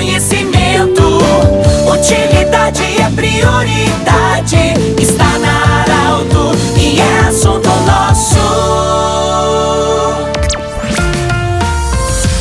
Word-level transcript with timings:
conhecimento. 0.00 0.39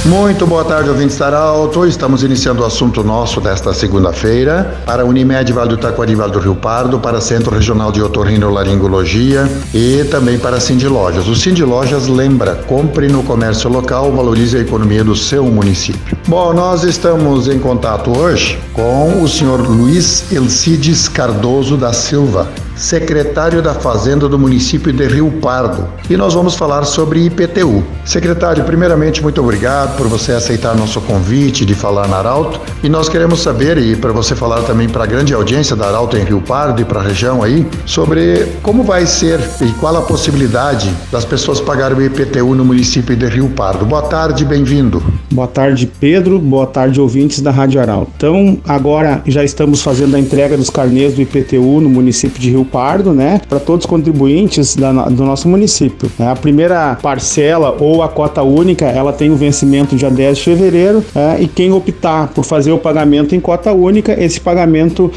Muito 0.10 0.48
boa 0.48 0.66
tarde, 0.66 0.90
ouvintes 0.90 1.20
da 1.20 1.28
Arauto. 1.28 1.86
Estamos 1.86 2.24
iniciando 2.24 2.64
o 2.64 2.66
assunto 2.66 3.04
nosso 3.04 3.40
desta 3.40 3.76
segunda-feira 3.76 4.82
para 4.84 5.06
Unimed 5.06 5.54
Vale 5.54 5.70
do 5.70 5.78
Taquari, 5.78 6.16
Vale 6.16 6.32
do 6.32 6.40
Rio 6.40 6.56
Pardo, 6.56 7.00
para 7.00 7.22
Centro 7.22 7.54
Regional 7.54 7.92
de 7.92 8.02
Otorrinolaringologia 8.02 9.48
e 9.72 10.04
também 10.06 10.40
para 10.40 10.60
Cindy 10.60 10.88
Lojas. 10.88 11.28
O 11.28 11.36
Cindy 11.36 11.64
Lojas 11.64 12.08
lembra, 12.08 12.56
compre 12.56 13.08
no 13.08 13.22
comércio 13.22 13.70
local, 13.70 14.12
valorize 14.12 14.58
a 14.58 14.62
economia 14.62 15.04
do 15.04 15.16
seu 15.16 15.46
município. 15.46 16.18
Bom, 16.28 16.54
nós 16.54 16.84
estamos 16.84 17.48
em 17.48 17.60
contato 17.60 18.10
hoje 18.18 18.58
com 18.74 19.22
o 19.22 19.28
senhor 19.28 19.60
Luiz 19.60 20.32
Elcides 20.32 21.08
Cardoso 21.08 21.78
da 21.78 21.94
Silva, 21.94 22.48
secretário 22.80 23.62
da 23.62 23.74
Fazenda 23.74 24.30
do 24.30 24.40
município 24.40 24.94
de 24.94 25.06
Rio 25.06 25.30
Pardo. 25.42 25.86
E 26.10 26.16
nós 26.16 26.34
vamos 26.34 26.56
falar 26.56 26.86
sobre 26.86 27.26
IPTU. 27.26 27.84
Secretário, 28.06 28.64
primeiramente, 28.64 29.22
muito 29.22 29.42
obrigado 29.42 29.98
por 29.98 30.08
você 30.08 30.32
aceitar 30.32 30.76
nosso 30.76 31.02
convite 31.02 31.66
de 31.66 31.76
falar 31.76 32.08
na 32.08 32.18
Arauto. 32.18 32.62
E 32.82 32.88
nós 32.88 33.10
queremos 33.10 33.42
saber, 33.42 33.78
e 33.78 33.98
para 33.98 34.14
você 34.14 34.34
falar 34.34 34.62
também 34.62 34.88
para 34.88 35.04
a 35.04 35.08
grande 35.08 35.34
audiência 35.34 35.76
da 35.76 35.88
Arauto 35.88 36.16
em 36.16 36.24
Rio 36.24 36.42
Pardo 36.42 36.82
e 36.82 36.86
para 36.86 37.02
a 37.02 37.04
região 37.04 37.44
aí, 37.44 37.68
sobre 37.86 38.48
como 38.64 38.84
vai 38.84 39.06
ser 39.06 39.40
e 39.62 39.72
qual 39.74 39.98
a 39.98 40.02
possibilidade 40.02 40.90
das 41.12 41.26
pessoas 41.26 41.60
pagarem 41.60 41.98
o 41.98 42.02
IPTU 42.02 42.56
no 42.56 42.64
município 42.64 43.16
de 43.16 43.26
Rio 43.26 43.50
Pardo. 43.50 43.86
Boa 43.86 44.04
tarde, 44.04 44.46
bem-vindo. 44.46 45.04
Boa 45.30 45.48
tarde, 45.48 45.92
Pedro. 46.00 46.40
Boa 46.40 46.66
tarde, 46.66 47.02
ouvintes 47.02 47.42
da 47.42 47.52
Rádio 47.52 47.82
Arauto. 47.82 48.12
Então, 48.16 48.58
agora 48.66 49.22
já 49.28 49.44
estamos 49.44 49.82
fazendo 49.82 50.16
a 50.16 50.20
entrega 50.20 50.56
dos 50.56 50.70
carnês 50.70 51.14
do 51.14 51.22
IPTU 51.22 51.82
no 51.82 51.90
município 51.90 52.40
de 52.40 52.52
Rio 52.52 52.69
Pardo, 52.72 53.14
né, 53.14 53.42
para 53.48 53.60
todos 53.60 53.86
os 53.86 53.90
contribuintes 53.90 54.76
da, 54.76 54.92
do 54.92 55.24
nosso 55.24 55.48
município. 55.48 56.10
A 56.20 56.36
primeira 56.36 56.98
parcela 57.02 57.76
ou 57.80 58.04
a 58.04 58.08
cota 58.08 58.44
única, 58.44 58.86
ela 58.86 59.12
tem 59.12 59.30
o 59.32 59.36
vencimento 59.36 59.96
dia 59.96 60.10
10 60.10 60.38
de 60.38 60.44
fevereiro 60.44 61.04
é, 61.16 61.42
e 61.42 61.48
quem 61.48 61.72
optar 61.72 62.28
por 62.28 62.44
fazer 62.44 62.72
o 62.72 62.78
pagamento 62.78 63.36
em 63.36 63.40
cota 63.40 63.74
única, 63.74 64.14
esse 64.22 64.40
pagamento 64.40 65.12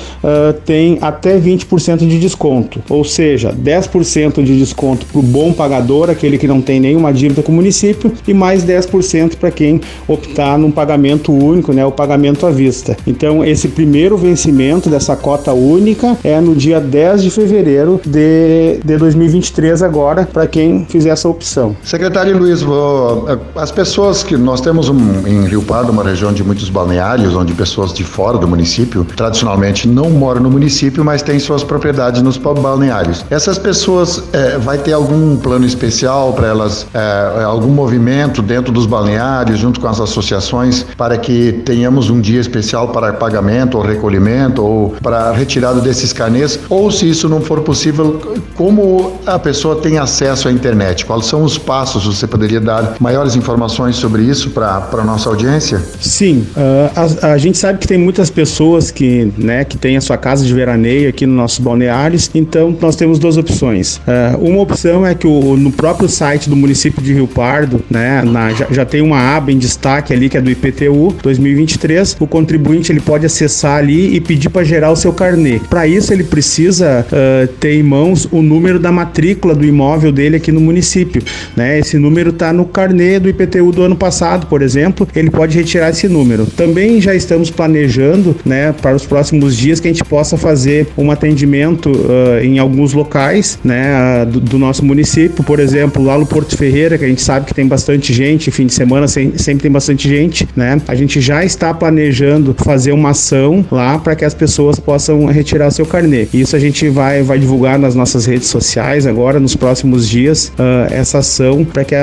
tem 0.64 0.98
até 1.00 1.38
20% 1.38 1.98
de 1.98 2.18
desconto, 2.18 2.82
ou 2.88 3.04
seja, 3.04 3.52
10% 3.52 4.42
de 4.42 4.58
desconto 4.58 5.06
para 5.06 5.18
o 5.18 5.22
bom 5.22 5.52
pagador, 5.52 6.10
aquele 6.10 6.38
que 6.38 6.46
não 6.46 6.60
tem 6.60 6.80
nenhuma 6.80 7.12
dívida 7.12 7.42
com 7.42 7.52
o 7.52 7.54
município, 7.54 8.12
e 8.26 8.34
mais 8.34 8.64
10% 8.64 9.36
para 9.36 9.50
quem 9.50 9.80
optar 10.08 10.58
num 10.58 10.70
pagamento 10.70 11.32
único, 11.32 11.72
né, 11.72 11.84
o 11.84 11.92
pagamento 11.92 12.46
à 12.46 12.50
vista. 12.50 12.96
Então, 13.06 13.44
esse 13.44 13.68
primeiro 13.68 14.16
vencimento 14.16 14.88
dessa 14.88 15.16
cota 15.16 15.52
única 15.52 16.16
é 16.24 16.40
no 16.40 16.54
dia 16.54 16.80
10 16.80 17.22
de 17.22 17.30
fevereiro 17.30 17.41
fevereiro 17.42 18.00
de, 18.04 18.78
de 18.84 18.96
2023 18.96 19.82
agora, 19.82 20.28
para 20.32 20.46
quem 20.46 20.86
fizer 20.86 21.10
essa 21.10 21.28
opção. 21.28 21.76
Secretário 21.82 22.38
Luiz, 22.38 22.62
eh, 22.62 23.38
as 23.56 23.72
pessoas 23.72 24.22
que 24.22 24.36
nós 24.36 24.60
temos 24.60 24.88
um, 24.88 25.26
em 25.26 25.44
Rio 25.46 25.62
Pardo 25.62 25.90
uma 25.90 26.04
região 26.04 26.32
de 26.32 26.44
muitos 26.44 26.70
balneários, 26.70 27.34
onde 27.34 27.52
pessoas 27.52 27.92
de 27.92 28.04
fora 28.04 28.38
do 28.38 28.46
município 28.46 29.04
tradicionalmente 29.16 29.88
não 29.88 30.10
moram 30.10 30.40
no 30.40 30.50
município, 30.50 31.04
mas 31.04 31.22
têm 31.22 31.38
suas 31.38 31.64
propriedades 31.64 32.22
nos 32.22 32.36
balneários. 32.36 33.24
Essas 33.30 33.58
pessoas 33.58 34.22
é, 34.32 34.58
vai 34.58 34.78
ter 34.78 34.92
algum 34.92 35.36
plano 35.36 35.66
especial 35.66 36.32
para 36.32 36.48
elas, 36.48 36.86
é, 36.94 37.42
algum 37.42 37.68
movimento 37.68 38.40
dentro 38.40 38.72
dos 38.72 38.86
balneários, 38.86 39.58
junto 39.58 39.80
com 39.80 39.88
as 39.88 40.00
associações, 40.00 40.84
para 40.96 41.18
que 41.18 41.52
tenhamos 41.64 42.08
um 42.08 42.20
dia 42.20 42.40
especial 42.40 42.88
para 42.88 43.12
pagamento 43.12 43.76
ou 43.76 43.82
recolhimento 43.82 44.64
ou 44.64 44.94
para 45.02 45.32
retirada 45.32 45.80
desses 45.80 46.12
carnês, 46.12 46.58
ou 46.68 46.90
se 46.90 47.08
isso 47.08 47.28
não 47.32 47.40
for 47.40 47.60
possível, 47.62 48.20
como 48.54 49.18
a 49.26 49.38
pessoa 49.38 49.76
tem 49.76 49.98
acesso 49.98 50.48
à 50.48 50.52
internet? 50.52 51.06
Quais 51.06 51.26
são 51.26 51.42
os 51.42 51.56
passos? 51.58 52.04
Você 52.04 52.26
poderia 52.26 52.60
dar 52.60 52.96
maiores 53.00 53.34
informações 53.34 53.96
sobre 53.96 54.22
isso 54.22 54.50
para 54.50 54.86
a 54.92 55.04
nossa 55.04 55.28
audiência? 55.28 55.82
Sim, 56.00 56.46
uh, 56.56 57.22
a, 57.22 57.32
a, 57.32 57.38
gente 57.38 57.56
sabe 57.56 57.78
que 57.78 57.88
tem 57.88 57.98
muitas 57.98 58.30
pessoas 58.30 58.90
que, 58.90 59.32
né, 59.38 59.64
que 59.64 59.78
têm 59.78 59.96
a 59.96 60.00
sua 60.00 60.16
casa 60.16 60.44
de 60.44 60.52
veraneio 60.52 61.08
aqui 61.08 61.26
nos 61.26 61.36
nossos 61.36 61.58
balneários, 61.58 62.30
então 62.34 62.76
nós 62.80 62.96
temos 62.96 63.18
duas 63.18 63.36
opções. 63.36 63.96
Uh, 63.98 64.48
uma 64.48 64.60
opção 64.60 65.06
é 65.06 65.14
que 65.14 65.26
o, 65.26 65.56
no 65.56 65.72
próprio 65.72 66.08
site 66.08 66.50
do 66.50 66.56
município 66.56 67.02
de 67.02 67.14
Rio 67.14 67.26
Pardo, 67.26 67.82
né, 67.90 68.22
na, 68.22 68.50
já, 68.50 68.66
já, 68.70 68.84
tem 68.84 69.00
uma 69.00 69.36
aba 69.36 69.50
em 69.50 69.58
destaque 69.58 70.12
ali 70.12 70.28
que 70.28 70.36
é 70.36 70.40
do 70.40 70.50
IPTU 70.50 71.14
2023, 71.22 72.16
o 72.20 72.26
contribuinte 72.26 72.92
ele 72.92 73.00
pode 73.00 73.24
acessar 73.24 73.78
ali 73.78 74.14
e 74.14 74.20
pedir 74.20 74.50
para 74.50 74.64
gerar 74.64 74.90
o 74.90 74.96
seu 74.96 75.12
carnê. 75.12 75.60
Para 75.70 75.86
isso 75.86 76.12
ele 76.12 76.24
precisa 76.24 77.06
uh, 77.10 77.21
ter 77.60 77.74
em 77.74 77.82
mãos 77.82 78.28
o 78.30 78.42
número 78.42 78.78
da 78.78 78.92
matrícula 78.92 79.54
do 79.54 79.64
imóvel 79.64 80.12
dele 80.12 80.36
aqui 80.36 80.52
no 80.52 80.60
município. 80.60 81.22
Né? 81.56 81.78
Esse 81.78 81.98
número 81.98 82.30
está 82.30 82.52
no 82.52 82.64
carnê 82.64 83.18
do 83.18 83.28
IPTU 83.28 83.72
do 83.72 83.82
ano 83.82 83.96
passado, 83.96 84.46
por 84.46 84.62
exemplo, 84.62 85.06
ele 85.14 85.30
pode 85.30 85.56
retirar 85.56 85.90
esse 85.90 86.08
número. 86.08 86.46
Também 86.46 87.00
já 87.00 87.14
estamos 87.14 87.50
planejando 87.50 88.36
né, 88.44 88.72
para 88.72 88.94
os 88.94 89.06
próximos 89.06 89.56
dias 89.56 89.80
que 89.80 89.88
a 89.88 89.92
gente 89.92 90.04
possa 90.04 90.36
fazer 90.36 90.88
um 90.96 91.10
atendimento 91.10 91.90
uh, 91.90 92.42
em 92.42 92.58
alguns 92.58 92.92
locais 92.92 93.58
né, 93.64 94.24
do, 94.24 94.40
do, 94.40 94.58
nosso 94.58 94.84
município, 94.84 95.42
por 95.44 95.58
exemplo, 95.58 96.02
lá 96.02 96.18
no 96.18 96.26
Porto 96.26 96.56
Ferreira, 96.56 96.96
que 96.96 97.04
a 97.04 97.08
gente 97.08 97.22
sabe 97.22 97.46
que 97.46 97.54
tem 97.54 97.66
bastante 97.66 98.12
gente, 98.12 98.50
fim 98.50 98.66
de 98.66 98.74
semana 98.74 99.06
sempre 99.08 99.56
tem 99.56 99.70
bastante 99.70 100.08
gente, 100.08 100.48
né? 100.54 100.80
A 100.86 100.94
gente 100.94 101.20
já 101.20 101.44
está 101.44 101.72
planejando 101.74 102.54
fazer 102.58 102.92
uma 102.92 103.10
ação 103.10 103.64
lá 103.70 103.98
para 103.98 104.14
que 104.14 104.24
as 104.24 104.34
pessoas 104.34 104.78
possam 104.78 105.26
retirar 105.26 105.70
seu 105.70 105.86
carnê. 105.86 106.28
Isso 106.32 106.54
a 106.54 106.58
gente 106.58 106.88
vai 106.88 107.01
vai, 107.02 107.22
vai 107.22 107.38
divulgar 107.38 107.78
nas 107.80 107.96
nossas 107.96 108.26
redes 108.26 108.46
sociais 108.46 109.06
agora, 109.06 109.40
nos 109.40 109.56
próximos 109.56 110.08
dias, 110.08 110.52
uh, 110.58 110.92
essa 110.92 111.18
ação 111.18 111.64
para 111.64 111.84
que, 111.84 111.96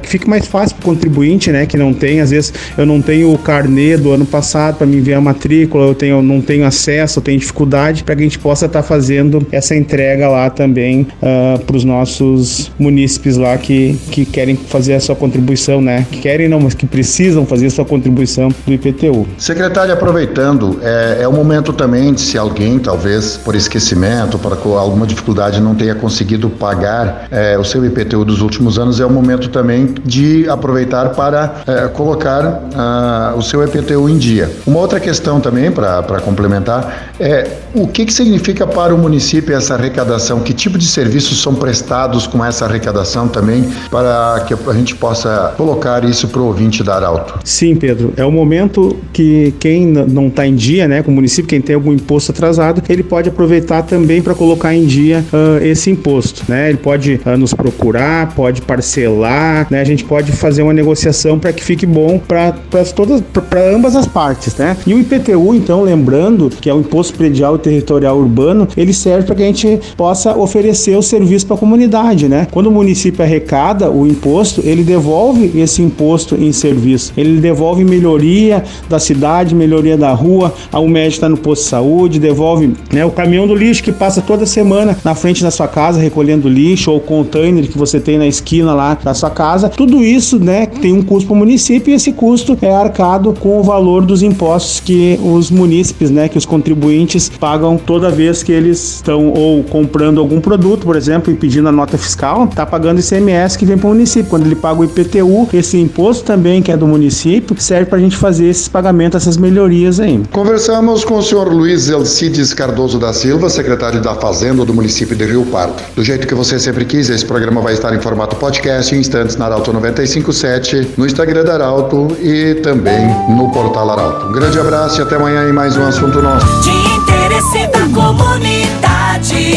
que 0.00 0.08
fique 0.08 0.28
mais 0.28 0.46
fácil 0.46 0.76
para 0.76 0.82
o 0.82 0.94
contribuinte, 0.94 1.52
né? 1.52 1.64
Que 1.64 1.76
não 1.76 1.94
tem, 1.94 2.20
às 2.20 2.30
vezes, 2.30 2.52
eu 2.76 2.84
não 2.84 3.00
tenho 3.00 3.32
o 3.32 3.38
carnê 3.38 3.96
do 3.96 4.10
ano 4.10 4.26
passado 4.26 4.78
para 4.78 4.86
me 4.86 4.96
enviar 4.96 5.18
a 5.18 5.20
matrícula, 5.20 5.86
eu 5.86 5.94
tenho, 5.94 6.20
não 6.22 6.40
tenho 6.40 6.66
acesso, 6.66 7.20
eu 7.20 7.22
tenho 7.22 7.38
dificuldade, 7.38 8.02
para 8.02 8.16
que 8.16 8.22
a 8.22 8.24
gente 8.24 8.38
possa 8.38 8.66
estar 8.66 8.82
tá 8.82 8.88
fazendo 8.88 9.46
essa 9.52 9.76
entrega 9.76 10.28
lá 10.28 10.50
também 10.50 11.06
uh, 11.22 11.60
para 11.60 11.76
os 11.76 11.84
nossos 11.84 12.72
munícipes 12.78 13.36
lá 13.36 13.56
que, 13.56 13.96
que 14.10 14.24
querem 14.24 14.56
fazer 14.56 14.94
a 14.94 15.00
sua 15.00 15.14
contribuição, 15.14 15.80
né? 15.80 16.04
Que 16.10 16.18
querem 16.18 16.48
não, 16.48 16.58
mas 16.58 16.74
que 16.74 16.86
precisam 16.86 17.46
fazer 17.46 17.66
a 17.66 17.70
sua 17.70 17.84
contribuição 17.84 18.52
do 18.66 18.72
IPTU. 18.72 19.26
Secretário, 19.38 19.92
aproveitando, 19.92 20.80
é, 20.82 21.18
é 21.20 21.28
o 21.28 21.32
momento 21.32 21.72
também 21.72 22.12
de 22.12 22.20
se 22.20 22.36
alguém, 22.36 22.80
talvez 22.80 23.36
por 23.36 23.54
esquecimento, 23.54 24.31
para 24.38 24.56
alguma 24.56 25.06
dificuldade 25.06 25.60
não 25.60 25.74
tenha 25.74 25.94
conseguido 25.94 26.48
pagar 26.50 27.26
é, 27.30 27.58
o 27.58 27.64
seu 27.64 27.84
IPTU 27.84 28.24
dos 28.24 28.40
últimos 28.40 28.78
anos, 28.78 29.00
é 29.00 29.06
o 29.06 29.10
momento 29.10 29.48
também 29.48 29.94
de 30.04 30.48
aproveitar 30.48 31.10
para 31.10 31.62
é, 31.66 31.88
colocar 31.88 32.62
ah, 32.74 33.34
o 33.36 33.42
seu 33.42 33.62
IPTU 33.64 34.08
em 34.08 34.18
dia. 34.18 34.50
Uma 34.66 34.80
outra 34.80 35.00
questão 35.00 35.40
também, 35.40 35.70
para 35.70 36.20
complementar, 36.20 37.12
é 37.18 37.48
o 37.74 37.86
que, 37.86 38.04
que 38.04 38.12
significa 38.12 38.66
para 38.66 38.94
o 38.94 38.98
município 38.98 39.54
essa 39.54 39.74
arrecadação? 39.74 40.40
Que 40.40 40.52
tipo 40.52 40.78
de 40.78 40.86
serviços 40.86 41.40
são 41.40 41.54
prestados 41.54 42.26
com 42.26 42.44
essa 42.44 42.64
arrecadação 42.64 43.28
também, 43.28 43.64
para 43.90 44.44
que 44.46 44.54
a 44.54 44.72
gente 44.72 44.94
possa 44.94 45.54
colocar 45.56 46.04
isso 46.04 46.28
para 46.28 46.40
o 46.40 46.46
ouvinte 46.46 46.82
dar 46.82 47.02
alto? 47.02 47.38
Sim, 47.44 47.74
Pedro. 47.74 48.12
É 48.16 48.24
o 48.24 48.30
momento 48.30 48.96
que 49.12 49.54
quem 49.58 49.86
não 49.86 50.28
está 50.28 50.46
em 50.46 50.54
dia, 50.54 50.86
né, 50.86 51.02
com 51.02 51.10
o 51.10 51.14
município, 51.14 51.48
quem 51.48 51.60
tem 51.60 51.74
algum 51.74 51.92
imposto 51.92 52.32
atrasado, 52.32 52.82
ele 52.88 53.02
pode 53.02 53.28
aproveitar 53.28 53.82
também 53.82 54.21
para 54.22 54.34
colocar 54.34 54.74
em 54.74 54.84
dia 54.84 55.24
uh, 55.32 55.64
esse 55.64 55.90
imposto, 55.90 56.44
né? 56.48 56.68
Ele 56.68 56.78
pode 56.78 57.20
uh, 57.26 57.36
nos 57.36 57.52
procurar, 57.52 58.34
pode 58.34 58.62
parcelar, 58.62 59.66
né? 59.70 59.80
A 59.80 59.84
gente 59.84 60.04
pode 60.04 60.32
fazer 60.32 60.62
uma 60.62 60.72
negociação 60.72 61.38
para 61.38 61.52
que 61.52 61.62
fique 61.62 61.86
bom 61.86 62.18
para 62.18 62.52
todas, 62.94 63.20
para 63.20 63.74
ambas 63.74 63.96
as 63.96 64.06
partes, 64.06 64.56
né? 64.56 64.76
E 64.86 64.94
o 64.94 64.98
IPTU, 64.98 65.54
então, 65.54 65.82
lembrando 65.82 66.50
que 66.50 66.68
é 66.68 66.74
o 66.74 66.80
Imposto 66.80 67.14
Predial 67.14 67.56
e 67.56 67.58
Territorial 67.58 68.16
Urbano, 68.18 68.68
ele 68.76 68.92
serve 68.92 69.26
para 69.26 69.34
que 69.34 69.42
a 69.42 69.46
gente 69.46 69.80
possa 69.96 70.36
oferecer 70.36 70.96
o 70.96 71.02
serviço 71.02 71.46
para 71.46 71.56
a 71.56 71.58
comunidade, 71.58 72.28
né? 72.28 72.46
Quando 72.50 72.66
o 72.66 72.72
município 72.72 73.22
arrecada 73.22 73.90
o 73.90 74.06
imposto, 74.06 74.62
ele 74.64 74.82
devolve 74.82 75.52
esse 75.58 75.82
imposto 75.82 76.34
em 76.36 76.52
serviço. 76.52 77.12
Ele 77.16 77.40
devolve 77.40 77.84
melhoria 77.84 78.64
da 78.88 78.98
cidade, 78.98 79.54
melhoria 79.54 79.96
da 79.96 80.12
rua, 80.12 80.52
a 80.70 80.80
UMED 80.80 81.14
está 81.14 81.28
no 81.28 81.36
posto 81.36 81.62
de 81.62 81.68
saúde, 81.68 82.18
devolve 82.18 82.72
né, 82.92 83.04
o 83.04 83.10
caminhão 83.10 83.46
do 83.46 83.54
lixo 83.54 83.82
que 83.82 83.92
passa 83.92 84.11
passa 84.12 84.20
toda 84.20 84.44
semana 84.44 84.94
na 85.02 85.14
frente 85.14 85.42
da 85.42 85.50
sua 85.50 85.66
casa 85.66 85.98
recolhendo 85.98 86.46
lixo 86.46 86.90
ou 86.90 87.00
container 87.00 87.66
que 87.66 87.78
você 87.78 87.98
tem 87.98 88.18
na 88.18 88.26
esquina 88.26 88.74
lá 88.74 88.94
da 89.02 89.14
sua 89.14 89.30
casa. 89.30 89.70
Tudo 89.70 90.04
isso, 90.04 90.38
né, 90.38 90.66
tem 90.66 90.92
um 90.92 91.02
custo 91.02 91.28
para 91.28 91.34
o 91.34 91.38
município 91.38 91.90
e 91.90 91.94
esse 91.94 92.12
custo 92.12 92.58
é 92.60 92.70
arcado 92.70 93.34
com 93.40 93.58
o 93.58 93.62
valor 93.62 94.04
dos 94.04 94.22
impostos 94.22 94.80
que 94.80 95.18
os 95.24 95.50
munícipes, 95.50 96.10
né, 96.10 96.28
que 96.28 96.36
os 96.36 96.44
contribuintes 96.44 97.30
pagam 97.30 97.78
toda 97.78 98.10
vez 98.10 98.42
que 98.42 98.52
eles 98.52 98.96
estão 98.96 99.32
ou 99.32 99.64
comprando 99.64 100.20
algum 100.20 100.42
produto, 100.42 100.84
por 100.84 100.94
exemplo, 100.96 101.32
e 101.32 101.36
pedindo 101.36 101.70
a 101.70 101.72
nota 101.72 101.96
fiscal, 101.96 102.46
tá 102.48 102.66
pagando 102.66 103.00
ICMS 103.00 103.56
que 103.56 103.64
vem 103.64 103.78
para 103.78 103.86
o 103.86 103.92
município. 103.92 104.28
Quando 104.28 104.44
ele 104.44 104.56
paga 104.56 104.78
o 104.78 104.84
IPTU, 104.84 105.48
esse 105.54 105.78
imposto 105.78 106.24
também 106.24 106.60
que 106.60 106.70
é 106.70 106.76
do 106.76 106.86
município, 106.86 107.56
serve 107.58 107.86
para 107.86 107.96
a 107.96 108.00
gente 108.02 108.16
fazer 108.16 108.48
esses 108.48 108.68
pagamentos, 108.68 109.22
essas 109.22 109.38
melhorias 109.38 109.98
aí. 109.98 110.20
Conversamos 110.30 111.02
com 111.02 111.16
o 111.16 111.22
senhor 111.22 111.50
Luiz 111.50 111.88
Elcides 111.88 112.52
Cardoso 112.52 112.98
da 112.98 113.14
Silva, 113.14 113.48
secretário 113.48 114.01
da 114.02 114.14
Fazenda 114.14 114.64
do 114.64 114.74
município 114.74 115.16
de 115.16 115.24
Rio 115.24 115.46
Pardo. 115.46 115.74
Do 115.94 116.04
jeito 116.04 116.26
que 116.26 116.34
você 116.34 116.58
sempre 116.58 116.84
quis, 116.84 117.08
esse 117.08 117.24
programa 117.24 117.60
vai 117.60 117.74
estar 117.74 117.94
em 117.94 118.00
formato 118.00 118.36
podcast 118.36 118.94
em 118.94 118.98
instantes 118.98 119.36
na 119.36 119.46
Arauto 119.46 119.72
957, 119.72 120.90
no 120.96 121.06
Instagram 121.06 121.44
da 121.44 121.54
Arauto 121.54 122.16
e 122.20 122.56
também 122.56 123.06
no 123.30 123.50
portal 123.50 123.90
Arauto. 123.90 124.26
Um 124.26 124.32
grande 124.32 124.58
abraço 124.58 125.00
e 125.00 125.02
até 125.02 125.16
amanhã 125.16 125.48
em 125.48 125.52
mais 125.52 125.76
um 125.76 125.86
assunto 125.86 126.20
nosso. 126.20 126.46
De 126.62 126.70
interesse 126.70 127.66
da 127.68 127.88
comunidade, 127.94 129.56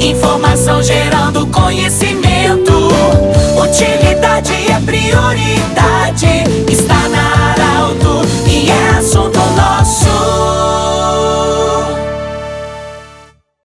informação 0.00 0.82
gerando 0.82 1.46
conhecimento. 1.48 2.23